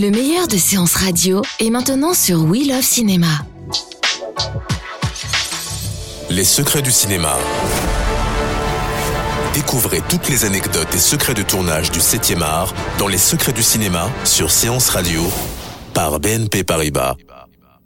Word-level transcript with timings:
Le 0.00 0.10
meilleur 0.10 0.48
de 0.48 0.56
séances 0.56 0.94
radio 0.94 1.42
est 1.58 1.68
maintenant 1.68 2.14
sur 2.14 2.42
We 2.44 2.66
Love 2.66 2.80
Cinéma. 2.80 3.44
Les 6.30 6.44
secrets 6.44 6.80
du 6.80 6.90
cinéma. 6.90 7.36
Découvrez 9.52 10.00
toutes 10.08 10.30
les 10.30 10.46
anecdotes 10.46 10.94
et 10.94 10.98
secrets 10.98 11.34
de 11.34 11.42
tournage 11.42 11.90
du 11.90 11.98
7e 11.98 12.40
art 12.40 12.72
dans 12.98 13.08
Les 13.08 13.18
secrets 13.18 13.52
du 13.52 13.62
cinéma 13.62 14.08
sur 14.24 14.50
Séance 14.50 14.88
Radio 14.88 15.20
par 15.92 16.18
BNP 16.18 16.64
Paribas. 16.64 17.16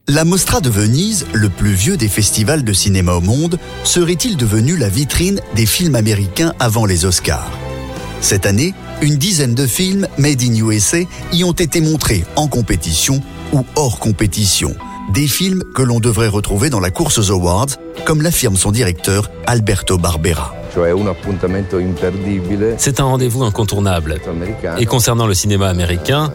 La 0.07 0.25
Mostra 0.25 0.61
de 0.61 0.71
Venise, 0.71 1.27
le 1.33 1.49
plus 1.49 1.73
vieux 1.73 1.97
des 1.97 2.09
festivals 2.09 2.63
de 2.63 2.73
cinéma 2.73 3.15
au 3.15 3.23
monde, 3.23 3.59
serait-il 3.83 4.37
devenu 4.37 4.77
la 4.77 4.89
vitrine 4.89 5.41
des 5.57 5.67
films 5.67 5.97
américains 5.97 6.55
avant 6.61 6.85
les 6.85 7.07
Oscars? 7.07 7.51
Cette 8.25 8.47
année, 8.47 8.73
une 9.03 9.17
dizaine 9.17 9.55
de 9.55 9.67
films 9.67 10.09
made 10.17 10.41
in 10.41 10.55
USA 10.55 11.01
y 11.31 11.45
ont 11.45 11.53
été 11.53 11.83
montrés 11.83 12.25
en 12.37 12.49
compétition 12.49 13.21
ou 13.53 13.67
hors 13.77 13.99
compétition. 13.99 14.75
Des 15.13 15.29
films 15.29 15.63
que 15.75 15.83
l'on 15.83 16.01
devrait 16.01 16.29
retrouver 16.29 16.71
dans 16.71 16.81
la 16.81 16.91
course 16.91 17.19
aux 17.19 17.31
Awards, 17.31 17.77
comme 18.07 18.23
l'affirme 18.23 18.57
son 18.57 18.73
directeur 18.73 19.31
Alberto 19.47 19.99
Barbera. 19.99 20.55
C'est 22.79 23.01
un 23.01 23.05
rendez-vous 23.05 23.45
incontournable. 23.45 24.21
Et 24.79 24.87
concernant 24.87 25.27
le 25.27 25.35
cinéma 25.35 25.69
américain, 25.69 26.33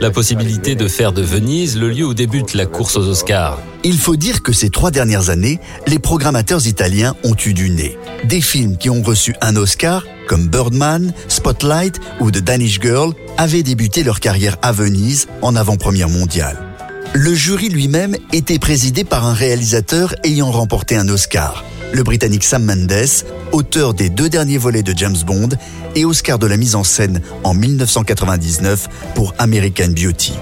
la 0.00 0.10
possibilité 0.10 0.74
de 0.74 0.88
faire 0.88 1.12
de 1.12 1.22
Venise 1.22 1.78
le 1.78 1.88
lieu 1.88 2.06
où 2.06 2.14
débute 2.14 2.54
la 2.54 2.66
course 2.66 2.96
aux 2.96 3.08
Oscars. 3.08 3.58
Il 3.84 3.98
faut 3.98 4.16
dire 4.16 4.42
que 4.42 4.52
ces 4.52 4.70
trois 4.70 4.90
dernières 4.90 5.30
années, 5.30 5.58
les 5.86 5.98
programmateurs 5.98 6.66
italiens 6.66 7.14
ont 7.24 7.34
eu 7.44 7.52
du 7.54 7.70
nez. 7.70 7.98
Des 8.24 8.40
films 8.40 8.76
qui 8.76 8.90
ont 8.90 9.02
reçu 9.02 9.34
un 9.40 9.56
Oscar, 9.56 10.04
comme 10.28 10.48
Birdman, 10.48 11.12
Spotlight 11.28 12.00
ou 12.20 12.30
The 12.30 12.38
Danish 12.38 12.80
Girl, 12.80 13.12
avaient 13.36 13.62
débuté 13.62 14.04
leur 14.04 14.20
carrière 14.20 14.56
à 14.62 14.72
Venise 14.72 15.26
en 15.40 15.56
avant-première 15.56 16.08
mondiale. 16.08 16.71
Le 17.14 17.34
jury 17.34 17.68
lui-même 17.68 18.16
était 18.32 18.58
présidé 18.58 19.04
par 19.04 19.26
un 19.26 19.34
réalisateur 19.34 20.14
ayant 20.24 20.50
remporté 20.50 20.96
un 20.96 21.06
Oscar, 21.10 21.62
le 21.92 22.02
Britannique 22.02 22.42
Sam 22.42 22.64
Mendes, 22.64 23.26
auteur 23.52 23.92
des 23.92 24.08
deux 24.08 24.30
derniers 24.30 24.56
volets 24.56 24.82
de 24.82 24.96
James 24.96 25.18
Bond 25.26 25.50
et 25.94 26.06
Oscar 26.06 26.38
de 26.38 26.46
la 26.46 26.56
mise 26.56 26.74
en 26.74 26.84
scène 26.84 27.20
en 27.44 27.52
1999 27.52 28.88
pour 29.14 29.34
American 29.38 29.88
Beauty. 29.88 30.32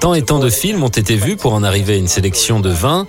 Tant 0.00 0.14
et 0.14 0.22
tant 0.22 0.40
de 0.40 0.50
films 0.50 0.82
ont 0.82 0.88
été 0.88 1.14
vus 1.14 1.36
pour 1.36 1.54
en 1.54 1.62
arriver 1.62 1.94
à 1.94 1.96
une 1.96 2.08
sélection 2.08 2.58
de 2.58 2.70
20 2.70 3.06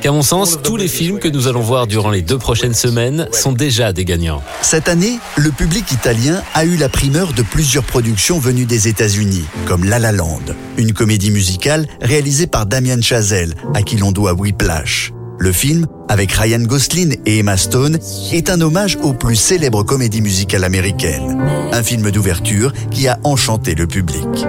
qu'à 0.00 0.12
mon 0.12 0.22
sens, 0.22 0.58
tous 0.62 0.76
les 0.76 0.88
films 0.88 1.18
que 1.18 1.28
nous 1.28 1.48
allons 1.48 1.60
voir 1.60 1.86
durant 1.86 2.10
les 2.10 2.22
deux 2.22 2.38
prochaines 2.38 2.74
semaines 2.74 3.28
sont 3.32 3.52
déjà 3.52 3.92
des 3.92 4.04
gagnants. 4.04 4.42
Cette 4.62 4.88
année, 4.88 5.18
le 5.36 5.50
public 5.50 5.90
italien 5.92 6.42
a 6.54 6.64
eu 6.64 6.76
la 6.76 6.88
primeur 6.88 7.32
de 7.32 7.42
plusieurs 7.42 7.84
productions 7.84 8.38
venues 8.38 8.66
des 8.66 8.88
États-Unis, 8.88 9.44
comme 9.66 9.84
La 9.84 9.98
La 9.98 10.12
Land, 10.12 10.40
une 10.76 10.92
comédie 10.92 11.30
musicale 11.30 11.86
réalisée 12.00 12.46
par 12.46 12.66
Damien 12.66 13.00
Chazelle, 13.00 13.54
à 13.74 13.82
qui 13.82 13.96
l'on 13.96 14.12
doit 14.12 14.34
Whiplash. 14.34 15.12
Le 15.38 15.52
film, 15.52 15.86
avec 16.08 16.30
Ryan 16.32 16.60
Gosling 16.60 17.16
et 17.26 17.38
Emma 17.38 17.56
Stone, 17.56 17.98
est 18.32 18.48
un 18.48 18.60
hommage 18.60 18.96
aux 19.02 19.12
plus 19.12 19.36
célèbres 19.36 19.82
comédies 19.82 20.20
musicales 20.20 20.62
américaines. 20.62 21.42
Un 21.72 21.82
film 21.82 22.10
d'ouverture 22.10 22.72
qui 22.90 23.08
a 23.08 23.18
enchanté 23.24 23.74
le 23.74 23.86
public. 23.86 24.46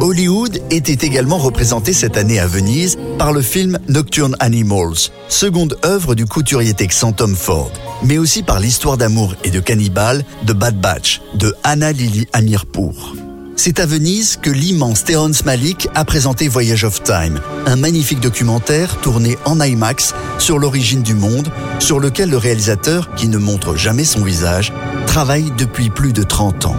Hollywood 0.00 0.60
était 0.70 1.06
également 1.06 1.38
représenté 1.38 1.92
cette 1.92 2.16
année 2.16 2.38
à 2.38 2.46
Venise 2.46 2.98
par 3.18 3.32
le 3.32 3.42
film 3.42 3.78
Nocturne 3.88 4.36
Animals, 4.38 5.10
seconde 5.28 5.76
œuvre 5.84 6.14
du 6.14 6.26
couturier 6.26 6.74
texan 6.74 7.12
Tom 7.12 7.34
Ford, 7.34 7.72
mais 8.02 8.18
aussi 8.18 8.42
par 8.42 8.60
l'histoire 8.60 8.96
d'amour 8.96 9.34
et 9.44 9.50
de 9.50 9.60
cannibale 9.60 10.24
de 10.44 10.52
Bad 10.52 10.80
Batch 10.80 11.20
de 11.34 11.54
Anna 11.62 11.92
Lily 11.92 12.26
Amirpour. 12.32 13.14
C'est 13.56 13.80
à 13.80 13.86
Venise 13.86 14.36
que 14.36 14.50
l'immense 14.50 15.04
Terrence 15.04 15.44
Malick 15.44 15.88
a 15.94 16.04
présenté 16.04 16.48
Voyage 16.48 16.84
of 16.84 17.02
Time, 17.02 17.40
un 17.66 17.76
magnifique 17.76 18.20
documentaire 18.20 19.00
tourné 19.00 19.38
en 19.44 19.60
IMAX 19.60 20.12
sur 20.38 20.58
l'origine 20.58 21.02
du 21.02 21.14
monde, 21.14 21.48
sur 21.78 22.00
lequel 22.00 22.30
le 22.30 22.36
réalisateur, 22.36 23.14
qui 23.14 23.28
ne 23.28 23.38
montre 23.38 23.76
jamais 23.76 24.04
son 24.04 24.22
visage, 24.22 24.72
travaille 25.06 25.52
depuis 25.56 25.88
plus 25.88 26.12
de 26.12 26.24
30 26.24 26.66
ans. 26.66 26.76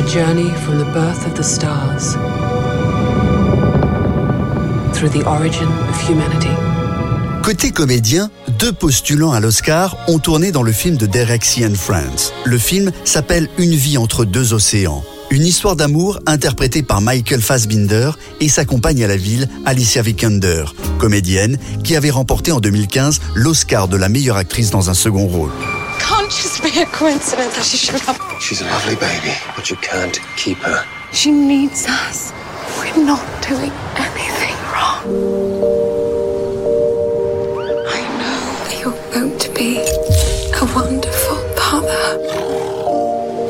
A 0.00 0.06
journey 0.08 0.50
from 0.64 0.78
the 0.78 0.86
birth 0.94 1.26
of 1.26 1.34
the 1.34 1.42
stars 1.42 2.14
through 4.94 5.10
the 5.10 5.22
origin 5.28 5.68
of 5.90 6.08
humanity. 6.08 6.48
Côté 7.42 7.70
comédien, 7.70 8.30
deux 8.58 8.72
postulants 8.72 9.32
à 9.32 9.40
l'Oscar 9.40 9.98
ont 10.08 10.18
tourné 10.18 10.52
dans 10.52 10.62
le 10.62 10.72
film 10.72 10.96
de 10.96 11.04
Derek 11.04 11.44
Cian 11.44 11.74
France. 11.74 12.32
Le 12.46 12.56
film 12.56 12.92
s'appelle 13.04 13.50
Une 13.58 13.74
vie 13.74 13.98
entre 13.98 14.24
deux 14.24 14.54
océans. 14.54 15.04
Une 15.30 15.44
histoire 15.44 15.76
d'amour 15.76 16.18
interprétée 16.24 16.82
par 16.82 17.02
Michael 17.02 17.42
Fassbinder 17.42 18.12
et 18.40 18.48
sa 18.48 18.64
compagne 18.64 19.04
à 19.04 19.06
la 19.06 19.18
ville, 19.18 19.48
Alicia 19.66 20.00
Vikander, 20.00 20.64
comédienne 20.98 21.58
qui 21.84 21.94
avait 21.94 22.10
remporté 22.10 22.52
en 22.52 22.60
2015 22.60 23.20
l'Oscar 23.34 23.86
de 23.86 23.98
la 23.98 24.08
meilleure 24.08 24.38
actrice 24.38 24.70
dans 24.70 24.88
un 24.88 24.94
second 24.94 25.26
rôle. 25.26 25.50
Can't 26.00 26.30
just 26.30 26.62
be 26.62 26.70
a 26.80 26.86
coincidence 26.86 27.54
that 27.56 27.64
she 27.64 27.76
showed 27.76 28.06
up. 28.08 28.40
She's 28.40 28.60
a 28.60 28.64
lovely 28.64 28.96
baby, 28.96 29.34
but 29.54 29.70
you 29.70 29.76
can't 29.76 30.18
keep 30.36 30.58
her. 30.58 30.84
She 31.12 31.30
needs 31.30 31.86
us. 31.88 32.32
We're 32.78 33.04
not 33.04 33.24
doing 33.42 33.72
anything 33.96 34.56
wrong. 34.72 35.04
I 37.86 38.00
know 38.18 38.78
you're 38.80 39.12
going 39.12 39.38
to 39.38 39.50
be 39.52 39.78
a 39.78 40.64
wonderful 40.74 41.38
father. 41.56 42.18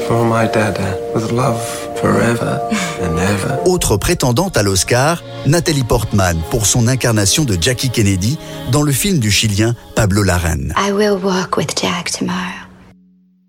For 0.06 0.24
my 0.24 0.46
dad, 0.46 0.76
uh, 0.78 1.12
with 1.14 1.30
love 1.32 1.79
forever 2.00 2.60
and 3.02 3.18
ever. 3.18 3.58
Autre 3.66 3.96
prétendante 3.96 4.56
à 4.56 4.62
l'Oscar, 4.62 5.22
Nathalie 5.46 5.84
Portman 5.84 6.40
pour 6.50 6.66
son 6.66 6.88
incarnation 6.88 7.44
de 7.44 7.56
Jackie 7.60 7.90
Kennedy 7.90 8.38
dans 8.72 8.82
le 8.82 8.92
film 8.92 9.18
du 9.18 9.30
Chilien 9.30 9.74
Pablo 9.94 10.22
Larraín. 10.22 10.72
I 10.76 10.92
will 10.92 11.18
walk 11.22 11.56
with 11.56 11.74
Jack 11.80 12.10
tomorrow, 12.10 12.66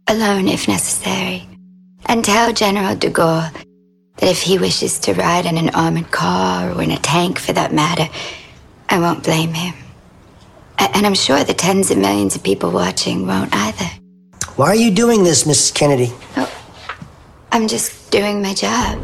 alone 0.08 0.48
if 0.48 0.68
necessary, 0.68 1.48
and 2.08 2.24
tell 2.24 2.54
General 2.54 2.96
de 2.96 3.10
Gaulle 3.10 3.52
that 4.18 4.30
if 4.30 4.42
he 4.42 4.58
wishes 4.58 5.00
to 5.00 5.14
ride 5.14 5.46
in 5.46 5.58
an 5.58 5.70
armored 5.74 6.12
car 6.12 6.72
or 6.72 6.82
in 6.82 6.92
a 6.92 6.98
tank 6.98 7.40
for 7.40 7.54
that 7.54 7.74
matter, 7.74 8.08
I 8.90 9.00
won't 9.00 9.24
blame 9.24 9.54
him. 9.54 9.74
And 10.78 11.06
I'm 11.06 11.14
sure 11.16 11.44
the 11.44 11.54
tens 11.54 11.92
of 11.92 11.98
millions 11.98 12.36
of 12.36 12.44
people 12.44 12.72
watching 12.72 13.28
won't 13.28 13.54
either. 13.54 13.90
Why 14.56 14.68
are 14.68 14.76
you 14.76 14.92
doing 14.92 15.24
this, 15.24 15.46
Mrs. 15.46 15.74
Kennedy? 15.74 16.12
I'm 17.52 17.68
just 17.68 18.01
doing 18.12 18.42
my 18.42 18.56
job. 18.56 19.00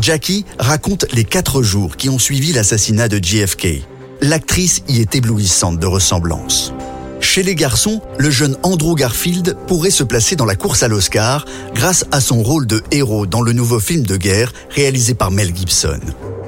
Jackie 0.00 0.44
raconte 0.58 1.06
les 1.12 1.24
quatre 1.24 1.62
jours 1.62 1.96
qui 1.96 2.08
ont 2.08 2.18
suivi 2.18 2.52
l'assassinat 2.52 3.08
de 3.08 3.22
JFK. 3.22 3.82
L'actrice 4.20 4.82
y 4.88 5.00
est 5.00 5.14
éblouissante 5.14 5.78
de 5.78 5.86
ressemblance. 5.86 6.72
Chez 7.20 7.42
les 7.42 7.56
garçons, 7.56 8.00
le 8.16 8.30
jeune 8.30 8.56
Andrew 8.62 8.94
Garfield 8.94 9.56
pourrait 9.66 9.90
se 9.90 10.04
placer 10.04 10.36
dans 10.36 10.44
la 10.44 10.54
course 10.54 10.84
à 10.84 10.88
l'Oscar 10.88 11.44
grâce 11.74 12.04
à 12.12 12.20
son 12.20 12.42
rôle 12.42 12.66
de 12.66 12.82
héros 12.92 13.26
dans 13.26 13.42
le 13.42 13.52
nouveau 13.52 13.80
film 13.80 14.04
de 14.04 14.16
guerre 14.16 14.52
réalisé 14.70 15.14
par 15.14 15.32
Mel 15.32 15.54
Gibson. 15.54 16.00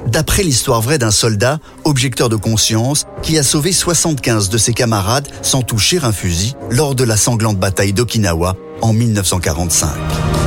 D'après 0.07 0.43
l'histoire 0.43 0.81
vraie 0.81 0.97
d'un 0.97 1.11
soldat, 1.11 1.59
objecteur 1.83 2.29
de 2.29 2.35
conscience, 2.35 3.05
qui 3.21 3.37
a 3.37 3.43
sauvé 3.43 3.71
75 3.73 4.49
de 4.49 4.57
ses 4.57 4.73
camarades 4.73 5.27
sans 5.41 5.61
toucher 5.61 5.99
un 6.01 6.11
fusil 6.11 6.55
lors 6.69 6.95
de 6.95 7.03
la 7.03 7.17
sanglante 7.17 7.57
bataille 7.57 7.93
d'Okinawa 7.93 8.55
en 8.81 8.93
1945. 8.93 10.40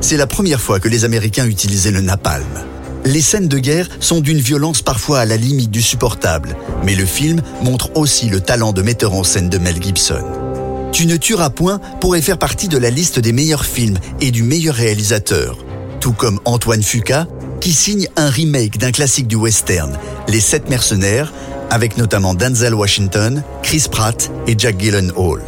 C'est 0.00 0.16
la 0.16 0.26
première 0.26 0.60
fois 0.60 0.78
que 0.78 0.88
les 0.88 1.04
Américains 1.04 1.46
utilisaient 1.46 1.90
le 1.90 2.00
napalm. 2.00 2.46
Les 3.04 3.20
scènes 3.20 3.48
de 3.48 3.58
guerre 3.58 3.88
sont 4.00 4.20
d'une 4.20 4.38
violence 4.38 4.80
parfois 4.80 5.20
à 5.20 5.24
la 5.26 5.36
limite 5.36 5.70
du 5.70 5.82
supportable, 5.82 6.56
mais 6.84 6.94
le 6.94 7.04
film 7.04 7.42
montre 7.62 7.90
aussi 7.96 8.28
le 8.28 8.40
talent 8.40 8.72
de 8.72 8.82
metteur 8.82 9.14
en 9.14 9.24
scène 9.24 9.50
de 9.50 9.58
Mel 9.58 9.82
Gibson. 9.82 10.24
Tu 10.92 11.06
ne 11.06 11.16
tueras 11.16 11.50
point 11.50 11.80
pourrait 12.00 12.22
faire 12.22 12.38
partie 12.38 12.68
de 12.68 12.78
la 12.78 12.88
liste 12.88 13.18
des 13.18 13.32
meilleurs 13.32 13.64
films 13.64 13.98
et 14.20 14.30
du 14.30 14.42
meilleur 14.42 14.76
réalisateur. 14.76 15.58
Tout 16.00 16.12
comme 16.12 16.40
Antoine 16.44 16.82
Fuqua, 16.82 17.26
qui 17.60 17.72
signe 17.72 18.08
un 18.16 18.30
remake 18.30 18.78
d'un 18.78 18.92
classique 18.92 19.26
du 19.26 19.36
western, 19.36 19.98
Les 20.28 20.40
Sept 20.40 20.70
Mercenaires, 20.70 21.32
avec 21.68 21.96
notamment 21.96 22.34
Denzel 22.34 22.74
Washington, 22.74 23.42
Chris 23.62 23.86
Pratt 23.90 24.30
et 24.46 24.54
Jack 24.56 24.78
Gyllenhaal. 24.78 25.40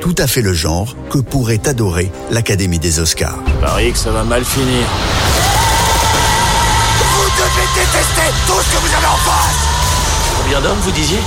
Tout 0.00 0.14
à 0.18 0.26
fait 0.26 0.42
le 0.42 0.52
genre 0.52 0.94
que 1.10 1.18
pourrait 1.18 1.60
adorer 1.66 2.10
l'Académie 2.30 2.78
des 2.78 3.00
Oscars. 3.00 3.38
Paris 3.60 3.92
que 3.92 3.98
ça 3.98 4.10
va 4.10 4.24
mal 4.24 4.44
finir. 4.44 4.86
Vous 6.98 7.30
devez 7.42 7.66
détester 7.74 8.32
tout 8.46 8.60
ce 8.60 8.76
que 8.76 8.80
vous 8.80 8.94
avez 8.96 9.06
en 9.06 9.16
face 9.16 9.76
Combien 10.42 10.60
d'hommes 10.60 10.78
vous 10.82 10.92
disiez? 10.92 11.18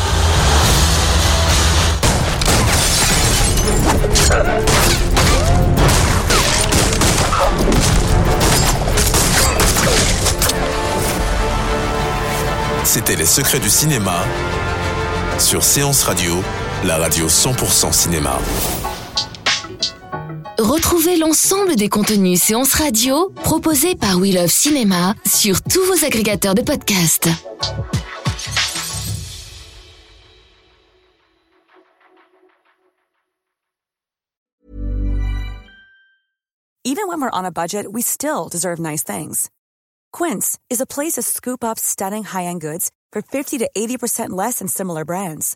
C'était 12.84 13.16
Les 13.16 13.26
Secrets 13.26 13.60
du 13.60 13.70
cinéma 13.70 14.24
sur 15.38 15.64
Séance 15.64 16.04
Radio, 16.04 16.42
la 16.84 16.98
radio 16.98 17.28
100% 17.28 17.92
cinéma. 17.92 18.38
Retrouvez 20.58 21.18
l'ensemble 21.18 21.76
des 21.76 21.90
contenus 21.90 22.42
séances 22.42 22.74
radio 22.74 23.32
proposés 23.44 23.96
par 23.96 24.18
We 24.18 24.34
Love 24.34 24.50
Cinéma 24.50 25.16
sur 25.26 25.62
tous 25.62 25.84
vos 25.86 26.06
agrégateurs 26.06 26.56
de 26.56 26.62
podcasts. 26.62 27.30
Even 36.86 37.08
when 37.08 37.22
we're 37.22 37.30
on 37.32 37.46
a 37.46 37.52
budget, 37.52 37.86
we 37.92 38.02
still 38.02 38.48
deserve 38.50 38.80
nice 38.80 39.04
things. 39.04 39.50
Quince 40.12 40.58
is 40.70 40.82
a 40.82 40.86
place 40.86 41.14
to 41.14 41.22
scoop 41.22 41.64
up 41.64 41.78
stunning 41.78 42.24
high-end 42.24 42.62
goods 42.62 42.90
for 43.12 43.22
50 43.22 43.60
to 43.60 43.70
80% 43.78 44.30
less 44.30 44.60
than 44.60 44.68
similar 44.68 45.06
brands. 45.06 45.56